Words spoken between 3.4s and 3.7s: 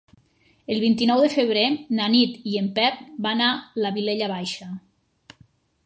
a